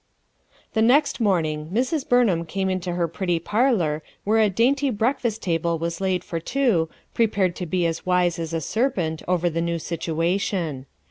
THE 0.73 0.81
next 0.81 1.19
morning 1.19 1.69
Mrs. 1.71 2.05
Eurnham 2.09 2.43
came 2.47 2.71
into 2.71 2.93
her 2.93 3.07
pretty 3.07 3.37
parlor, 3.37 4.01
where 4.23 4.39
a 4.39 4.49
dainty 4.49 4.89
break 4.89 5.19
fast 5.19 5.43
table 5.43 5.77
was 5.77 6.01
laid 6.01 6.23
for 6.23 6.39
two, 6.39 6.89
prepared 7.13 7.55
to 7.57 7.67
be 7.67 7.85
as 7.85 8.03
wise 8.03 8.39
as 8.39 8.51
a 8.51 8.61
serpent 8.61 9.21
over 9.27 9.47
the 9.47 9.61
new 9.61 9.77
situation. 9.77 10.87